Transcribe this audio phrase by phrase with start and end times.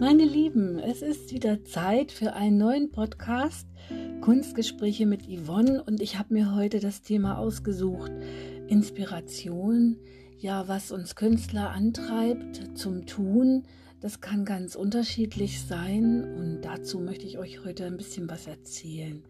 [0.00, 3.68] Meine Lieben, es ist wieder Zeit für einen neuen Podcast
[4.22, 8.10] Kunstgespräche mit Yvonne und ich habe mir heute das Thema ausgesucht
[8.66, 9.98] Inspiration,
[10.38, 13.64] ja, was uns Künstler antreibt zum Tun.
[14.00, 19.22] Das kann ganz unterschiedlich sein und dazu möchte ich euch heute ein bisschen was erzählen.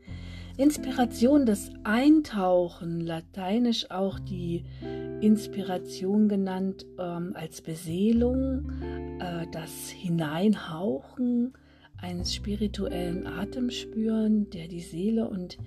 [0.57, 4.65] Inspiration, das Eintauchen, lateinisch auch die
[5.21, 8.70] Inspiration genannt ähm, als Beseelung,
[9.20, 11.55] äh, das Hineinhauchen
[11.98, 15.59] eines spirituellen Atemspüren, der die Seele und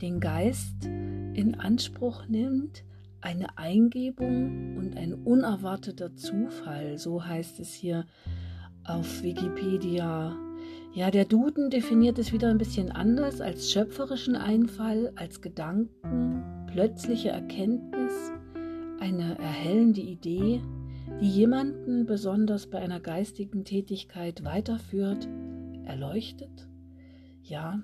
[0.00, 2.84] den Geist in Anspruch nimmt,
[3.20, 8.06] eine Eingebung und ein unerwarteter Zufall, so heißt es hier
[8.84, 10.36] auf Wikipedia
[10.92, 17.28] ja, der Duden definiert es wieder ein bisschen anders als schöpferischen Einfall, als Gedanken, plötzliche
[17.28, 18.12] Erkenntnis,
[18.98, 20.60] eine erhellende Idee,
[21.20, 25.28] die jemanden besonders bei einer geistigen Tätigkeit weiterführt,
[25.84, 26.68] erleuchtet.
[27.42, 27.80] Ja,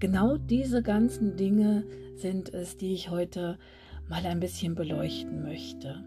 [0.00, 1.84] genau diese ganzen Dinge
[2.16, 3.58] sind es, die ich heute
[4.08, 6.04] mal ein bisschen beleuchten möchte.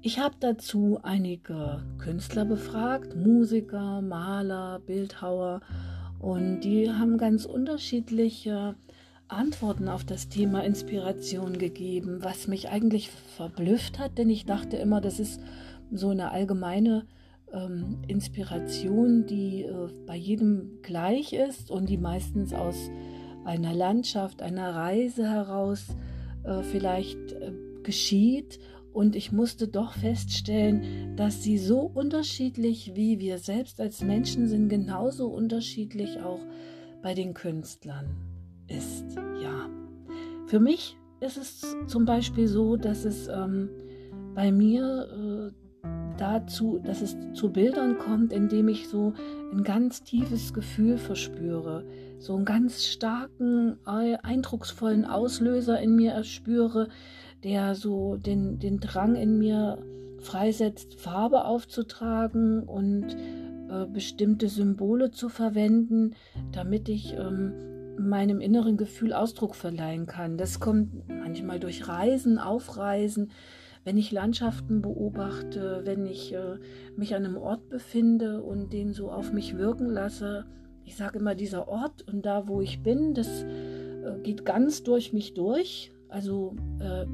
[0.00, 5.60] Ich habe dazu einige Künstler befragt, Musiker, Maler, Bildhauer.
[6.18, 8.74] Und die haben ganz unterschiedliche
[9.28, 15.00] Antworten auf das Thema Inspiration gegeben, was mich eigentlich verblüfft hat, denn ich dachte immer,
[15.00, 15.40] das ist
[15.92, 17.06] so eine allgemeine
[17.52, 22.90] ähm, Inspiration, die äh, bei jedem gleich ist und die meistens aus
[23.44, 25.86] einer Landschaft, einer Reise heraus
[26.44, 27.52] äh, vielleicht äh,
[27.82, 28.58] geschieht
[28.98, 34.68] und ich musste doch feststellen, dass sie so unterschiedlich wie wir selbst als Menschen sind,
[34.68, 36.40] genauso unterschiedlich auch
[37.00, 38.06] bei den Künstlern
[38.66, 39.04] ist.
[39.40, 39.70] Ja,
[40.48, 43.70] für mich ist es zum Beispiel so, dass es ähm,
[44.34, 49.12] bei mir äh, dazu, dass es zu Bildern kommt, indem ich so
[49.52, 51.84] ein ganz tiefes Gefühl verspüre,
[52.18, 56.88] so einen ganz starken, äh, eindrucksvollen Auslöser in mir erspüre,
[57.44, 59.78] der so den, den Drang in mir
[60.18, 63.16] freisetzt, Farbe aufzutragen und
[63.70, 66.14] äh, bestimmte Symbole zu verwenden,
[66.52, 67.52] damit ich ähm,
[67.98, 70.38] meinem inneren Gefühl Ausdruck verleihen kann.
[70.38, 73.30] Das kommt manchmal durch Reisen, Aufreisen,
[73.84, 76.58] wenn ich Landschaften beobachte, wenn ich äh,
[76.96, 80.46] mich an einem Ort befinde und den so auf mich wirken lasse.
[80.84, 85.12] Ich sage immer, dieser Ort und da, wo ich bin, das äh, geht ganz durch
[85.12, 85.92] mich durch.
[86.08, 87.06] Also äh,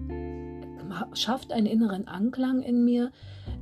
[1.14, 3.10] schafft einen inneren Anklang in mir,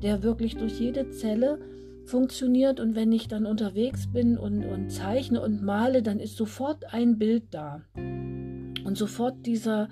[0.02, 1.58] der wirklich durch jede Zelle
[2.04, 2.80] funktioniert.
[2.80, 7.18] Und wenn ich dann unterwegs bin und, und zeichne und male, dann ist sofort ein
[7.18, 7.82] Bild da.
[7.96, 9.88] Und sofort dieser,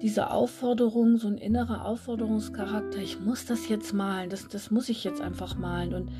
[0.00, 5.04] diese Aufforderung, so ein innerer Aufforderungscharakter, ich muss das jetzt malen, das, das muss ich
[5.04, 5.94] jetzt einfach malen.
[5.94, 6.10] Und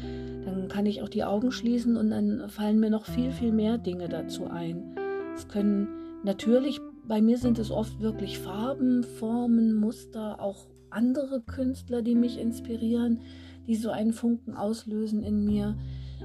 [0.45, 3.79] dann kann ich auch die Augen schließen und dann fallen mir noch viel, viel mehr
[3.79, 4.97] Dinge dazu ein.
[5.37, 5.89] Es können
[6.25, 12.39] natürlich bei mir sind es oft wirklich Farben, Formen, Muster, auch andere Künstler, die mich
[12.39, 13.23] inspirieren,
[13.67, 15.77] die so einen Funken auslösen in mir.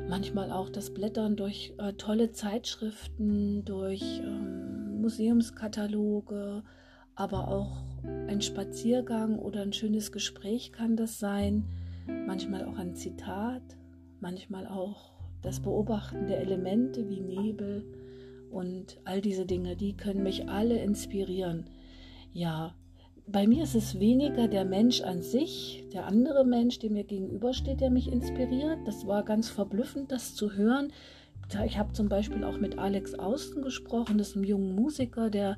[0.08, 6.62] Manchmal auch das Blättern durch äh, tolle Zeitschriften, durch ähm, Museumskataloge,
[7.16, 7.84] aber auch
[8.28, 11.66] ein Spaziergang oder ein schönes Gespräch kann das sein.
[12.28, 13.64] Manchmal auch ein Zitat,
[14.20, 17.84] manchmal auch das Beobachten der Elemente wie Nebel
[18.50, 21.70] und all diese Dinge, die können mich alle inspirieren.
[22.34, 22.76] Ja,
[23.28, 27.82] bei mir ist es weniger der Mensch an sich, der andere Mensch, der mir gegenübersteht,
[27.82, 28.80] der mich inspiriert.
[28.86, 30.92] Das war ganz verblüffend, das zu hören.
[31.66, 35.58] Ich habe zum Beispiel auch mit Alex Austen gesprochen, das ist ein junger Musiker, der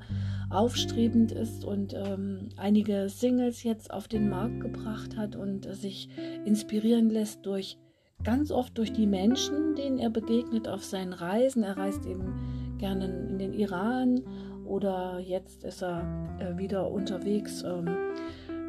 [0.50, 6.10] aufstrebend ist und ähm, einige Singles jetzt auf den Markt gebracht hat und äh, sich
[6.44, 7.78] inspirieren lässt durch
[8.22, 11.62] ganz oft durch die Menschen, denen er begegnet auf seinen Reisen.
[11.62, 12.34] Er reist eben
[12.78, 14.22] gerne in den Iran
[14.64, 16.02] oder jetzt ist er
[16.38, 17.88] äh, wieder unterwegs ähm,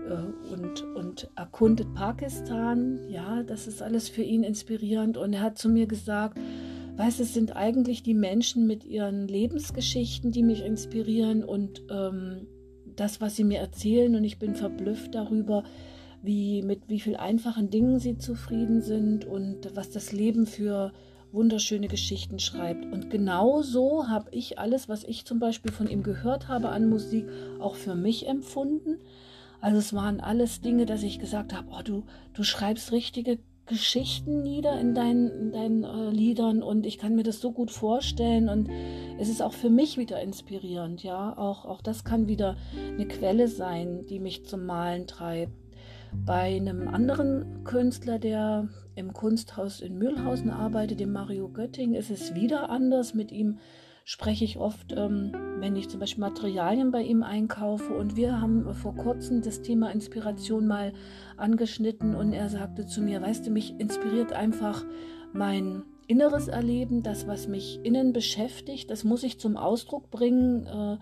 [0.09, 2.99] äh, und, und erkundet Pakistan.
[3.09, 5.17] Ja, das ist alles für ihn inspirierend.
[5.17, 6.39] Und er hat zu mir gesagt,
[6.95, 12.47] weißt, es sind eigentlich die Menschen mit ihren Lebensgeschichten, die mich inspirieren und ähm,
[12.95, 14.15] das, was sie mir erzählen.
[14.15, 15.63] Und ich bin verblüfft darüber,
[16.21, 20.91] wie mit wie viel einfachen Dingen sie zufrieden sind und was das Leben für
[21.31, 22.85] wunderschöne Geschichten schreibt.
[22.85, 26.89] Und genau so habe ich alles, was ich zum Beispiel von ihm gehört habe an
[26.89, 27.25] Musik,
[27.59, 28.97] auch für mich empfunden.
[29.61, 32.03] Also es waren alles Dinge, dass ich gesagt habe, oh, du,
[32.33, 33.39] du schreibst richtige
[33.69, 37.69] Geschichten nieder in deinen, in deinen äh, Liedern und ich kann mir das so gut
[37.69, 38.67] vorstellen und
[39.19, 41.37] es ist auch für mich wieder inspirierend, ja.
[41.37, 45.53] Auch, auch das kann wieder eine Quelle sein, die mich zum Malen treibt.
[46.13, 52.35] Bei einem anderen Künstler, der im Kunsthaus in Mühlhausen arbeitet, dem Mario Götting, ist es
[52.35, 53.13] wieder anders.
[53.13, 53.59] Mit ihm
[54.05, 57.93] spreche ich oft, ähm, wenn ich zum Beispiel Materialien bei ihm einkaufe.
[57.93, 60.93] Und wir haben vor kurzem das Thema Inspiration mal
[61.37, 64.83] angeschnitten und er sagte zu mir, weißt du, mich inspiriert einfach
[65.31, 70.97] mein inneres Erleben, das, was mich innen beschäftigt, das muss ich zum Ausdruck bringen äh,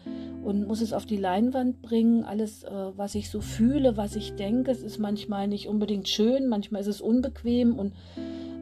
[0.45, 2.25] und muss es auf die Leinwand bringen.
[2.25, 6.49] Alles, äh, was ich so fühle, was ich denke, es ist manchmal nicht unbedingt schön,
[6.49, 7.93] manchmal ist es unbequem und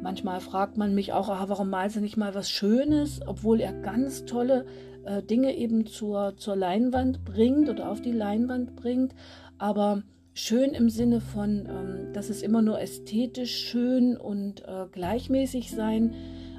[0.04, 3.74] manchmal fragt man mich auch, ah, warum malst du nicht mal was Schönes, obwohl er
[3.74, 4.68] ganz tolle
[5.04, 9.16] äh, Dinge eben zur, zur Leinwand bringt oder auf die Leinwand bringt.
[9.58, 10.04] Aber
[10.36, 16.14] schön im Sinne von, ähm, dass es immer nur ästhetisch schön und äh, gleichmäßig sein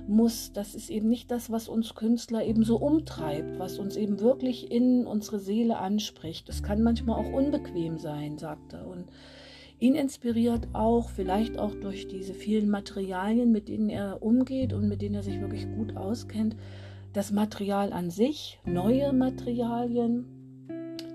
[0.09, 0.53] muss.
[0.53, 4.71] Das ist eben nicht das, was uns Künstler eben so umtreibt, was uns eben wirklich
[4.71, 6.49] in unsere Seele anspricht.
[6.49, 8.87] Es kann manchmal auch unbequem sein, sagt er.
[8.87, 9.07] Und
[9.79, 15.03] ihn inspiriert auch, vielleicht auch durch diese vielen Materialien, mit denen er umgeht und mit
[15.03, 16.57] denen er sich wirklich gut auskennt,
[17.13, 20.27] das Material an sich, neue Materialien,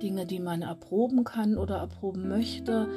[0.02, 2.90] Dinge, die man erproben kann oder erproben möchte,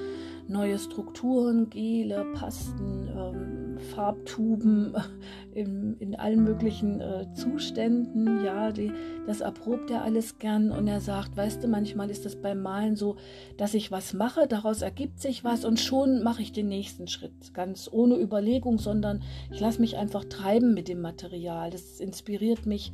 [0.48, 4.94] neue Strukturen, Gele, Pasten, ähm, Farbtuben
[5.54, 8.44] in, in allen möglichen äh, Zuständen.
[8.44, 8.92] Ja, die,
[9.26, 12.96] das erprobt er alles gern und er sagt, weißt du, manchmal ist das beim Malen
[12.96, 13.16] so,
[13.56, 17.54] dass ich was mache, daraus ergibt sich was und schon mache ich den nächsten Schritt,
[17.54, 21.70] ganz ohne Überlegung, sondern ich lasse mich einfach treiben mit dem Material.
[21.70, 22.92] Das inspiriert mich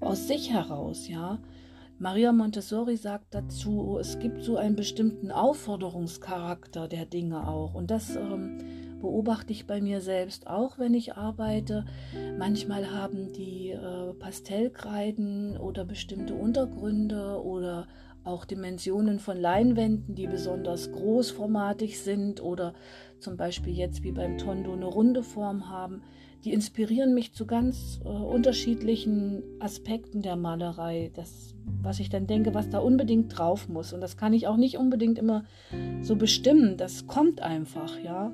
[0.00, 1.38] aus sich heraus, ja.
[2.00, 7.74] Maria Montessori sagt dazu, es gibt so einen bestimmten Aufforderungscharakter der Dinge auch.
[7.74, 8.56] Und das ähm,
[9.02, 11.84] beobachte ich bei mir selbst auch, wenn ich arbeite.
[12.38, 17.86] Manchmal haben die äh, Pastellkreiden oder bestimmte Untergründe oder
[18.24, 22.74] auch Dimensionen von Leinwänden, die besonders großformatig sind oder
[23.18, 26.02] zum Beispiel jetzt wie beim Tondo eine runde Form haben
[26.44, 31.10] die inspirieren mich zu ganz äh, unterschiedlichen Aspekten der Malerei.
[31.14, 33.92] Das, was ich dann denke, was da unbedingt drauf muss.
[33.92, 35.44] Und das kann ich auch nicht unbedingt immer
[36.00, 36.76] so bestimmen.
[36.76, 38.32] Das kommt einfach, ja.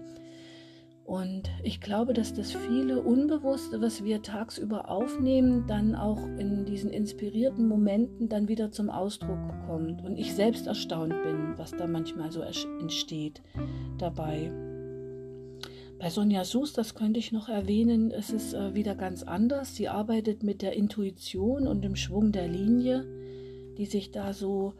[1.06, 6.91] Und ich glaube, dass das viele Unbewusste, was wir tagsüber aufnehmen, dann auch in diesen
[6.91, 9.38] inspirierten Momenten dann wieder zum Ausdruck
[9.69, 10.03] kommt.
[10.03, 13.41] Und ich selbst erstaunt bin, was da manchmal so entsteht
[13.99, 14.50] dabei.
[16.00, 19.76] Bei Sonja Sus, das könnte ich noch erwähnen, es ist äh, wieder ganz anders.
[19.76, 23.06] Sie arbeitet mit der Intuition und dem Schwung der Linie,
[23.79, 24.75] die sich da so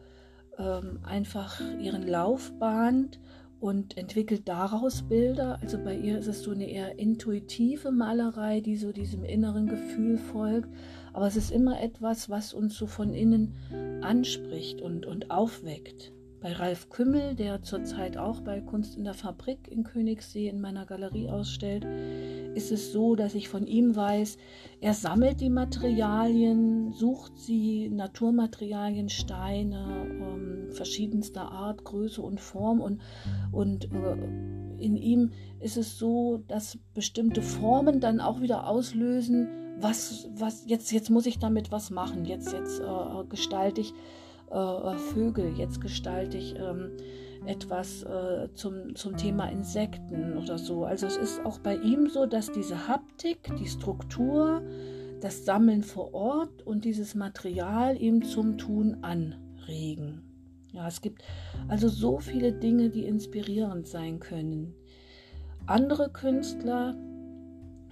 [0.59, 3.21] ähm, einfach ihren Lauf bahnt
[3.61, 5.59] und entwickelt daraus Bilder.
[5.63, 10.19] Also bei ihr ist es so eine eher intuitive Malerei, die so diesem inneren Gefühl
[10.19, 10.69] folgt.
[11.13, 13.55] Aber es ist immer etwas, was uns so von innen
[14.03, 16.13] anspricht und, und aufweckt.
[16.43, 20.85] Bei Ralf Kümmel, der zurzeit auch bei Kunst in der Fabrik in Königssee in meiner
[20.85, 21.87] Galerie ausstellt,
[22.55, 24.37] ist es so, dass ich von ihm weiß,
[24.81, 33.01] er sammelt die Materialien, sucht sie, Naturmaterialien, Steine ähm, verschiedenster Art, Größe und Form und,
[33.53, 34.17] und äh,
[34.79, 35.31] in ihm
[35.61, 39.49] ist es so, dass bestimmte Formen dann auch wieder auslösen,
[39.79, 43.93] was, was jetzt, jetzt muss ich damit was machen, jetzt, jetzt äh, gestalte ich
[44.51, 46.91] äh, Vögel, jetzt gestalte ich ähm,
[47.47, 50.85] etwas äh, zum, zum Thema Insekten oder so.
[50.85, 54.63] Also es ist auch bei ihm so, dass diese Haptik, die Struktur,
[55.21, 60.26] das Sammeln vor Ort und dieses Material ihm zum Tun anregen.
[60.77, 61.23] Ja, es gibt
[61.69, 64.75] also so viele Dinge, die inspirierend sein können.
[65.67, 66.95] Andere Künstler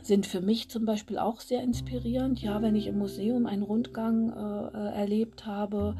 [0.02, 2.40] sind für mich zum Beispiel auch sehr inspirierend.
[2.42, 5.96] Ja, wenn ich im Museum einen Rundgang äh, äh erlebt habe,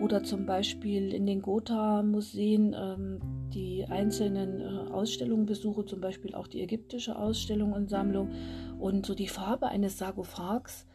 [0.00, 3.18] oder zum Beispiel in den Gotha-Museen ähm,
[3.52, 8.30] die einzelnen äh, Ausstellungen besuche, zum Beispiel auch die ägyptische Ausstellung und Sammlung
[8.78, 10.86] und so die Farbe eines Sarkophags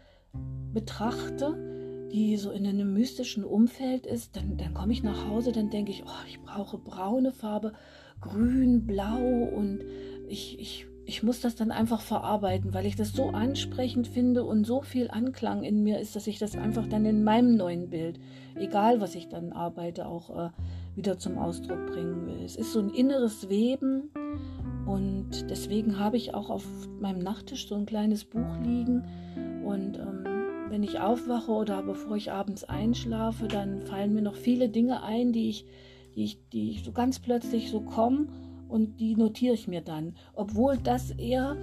[0.73, 1.76] betrachte,
[2.11, 5.91] die so in einem mystischen Umfeld ist, dann, dann komme ich nach Hause, dann denke
[5.91, 7.73] ich, oh, ich brauche braune Farbe,
[8.21, 9.19] grün, blau
[9.55, 9.83] und
[10.27, 14.65] ich, ich ich muss das dann einfach verarbeiten, weil ich das so ansprechend finde und
[14.65, 18.19] so viel Anklang in mir ist, dass ich das einfach dann in meinem neuen Bild,
[18.55, 20.49] egal was ich dann arbeite, auch äh,
[20.95, 22.43] wieder zum Ausdruck bringen will.
[22.43, 24.11] Es ist so ein inneres Weben
[24.85, 26.65] und deswegen habe ich auch auf
[26.99, 29.05] meinem Nachttisch so ein kleines Buch liegen
[29.63, 30.36] und ähm,
[30.69, 35.31] wenn ich aufwache oder bevor ich abends einschlafe, dann fallen mir noch viele Dinge ein,
[35.33, 35.65] die ich,
[36.15, 38.29] die ich, die ich so ganz plötzlich so kommen
[38.67, 41.55] und die notiere ich mir dann, obwohl das eher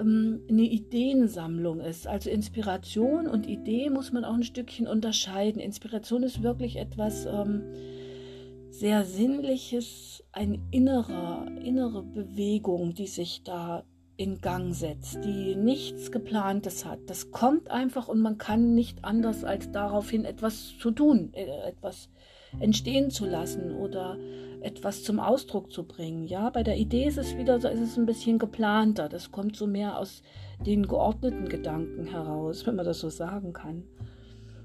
[0.00, 2.06] ähm, eine Ideensammlung ist.
[2.06, 5.60] Also Inspiration und Idee muss man auch ein Stückchen unterscheiden.
[5.60, 7.62] Inspiration ist wirklich etwas ähm,
[8.70, 13.84] sehr Sinnliches, ein innerer, innere Bewegung, die sich da
[14.16, 17.00] in Gang setzt, die nichts geplantes hat.
[17.06, 22.10] Das kommt einfach und man kann nicht anders als daraufhin etwas zu tun, äh, etwas
[22.60, 24.16] entstehen zu lassen oder
[24.60, 26.24] etwas zum Ausdruck zu bringen.
[26.24, 29.08] Ja, bei der Idee ist es wieder so, ist es ein bisschen geplanter.
[29.08, 30.22] Das kommt so mehr aus
[30.64, 33.84] den geordneten Gedanken heraus, wenn man das so sagen kann.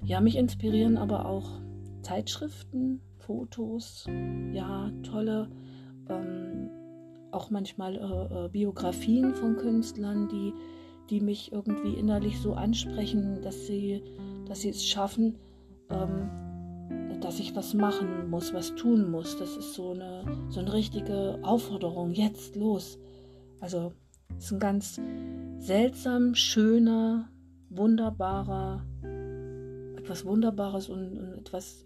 [0.04, 1.60] Ja, mich inspirieren aber auch
[2.02, 4.06] Zeitschriften, Fotos,
[4.54, 5.50] ja, tolle
[6.10, 6.69] ähm,
[7.32, 10.54] auch manchmal äh, äh, Biografien von Künstlern, die,
[11.10, 14.04] die mich irgendwie innerlich so ansprechen, dass sie,
[14.48, 15.38] dass sie es schaffen,
[15.90, 16.30] ähm,
[17.22, 19.38] dass ich was machen muss, was tun muss.
[19.38, 22.98] Das ist so eine, so eine richtige Aufforderung, jetzt los.
[23.60, 23.94] Also
[24.38, 25.02] es ist ein ganz
[25.58, 27.30] seltsam, schöner,
[27.70, 28.86] wunderbarer,
[29.98, 31.86] etwas Wunderbares und, und etwas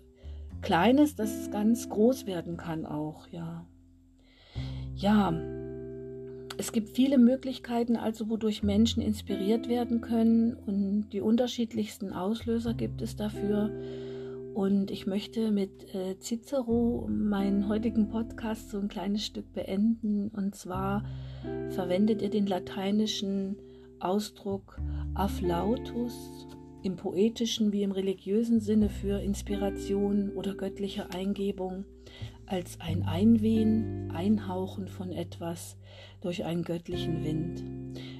[0.61, 3.65] Kleines, das ganz groß werden kann auch, ja
[5.03, 5.33] ja,
[6.57, 13.01] es gibt viele Möglichkeiten, also wodurch Menschen inspiriert werden können und die unterschiedlichsten Auslöser gibt
[13.01, 13.69] es dafür.
[14.53, 20.29] Und ich möchte mit äh, Cicero meinen heutigen Podcast so ein kleines Stück beenden.
[20.29, 21.03] Und zwar
[21.71, 23.57] verwendet er den lateinischen
[23.99, 24.79] Ausdruck
[25.15, 26.47] afflautus
[26.83, 31.85] im poetischen wie im religiösen Sinne für Inspiration oder göttliche Eingebung
[32.45, 35.77] als ein Einwehen, Einhauchen von etwas
[36.21, 37.63] durch einen göttlichen Wind.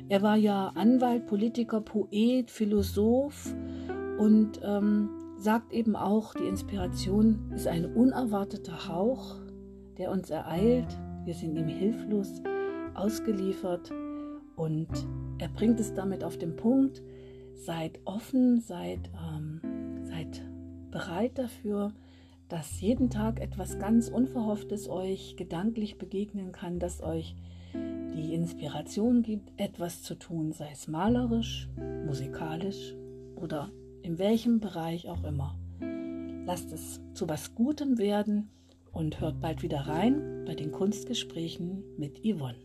[0.09, 3.53] Er war ja Anwalt, Politiker, Poet, Philosoph
[4.19, 9.37] und ähm, sagt eben auch, die Inspiration ist ein unerwarteter Hauch,
[9.97, 10.87] der uns ereilt.
[11.25, 12.41] Wir sind ihm hilflos
[12.93, 13.91] ausgeliefert
[14.55, 14.87] und
[15.39, 17.01] er bringt es damit auf den Punkt,
[17.55, 19.61] seid offen, seid, ähm,
[20.03, 20.41] seid
[20.91, 21.93] bereit dafür,
[22.53, 27.35] dass jeden Tag etwas ganz Unverhofftes euch gedanklich begegnen kann, das euch
[27.73, 31.67] die Inspiration gibt, etwas zu tun, sei es malerisch,
[32.05, 32.93] musikalisch
[33.35, 33.71] oder
[34.03, 35.57] in welchem Bereich auch immer.
[36.45, 38.51] Lasst es zu was Gutem werden
[38.91, 42.59] und hört bald wieder rein bei den Kunstgesprächen mit Yvonne.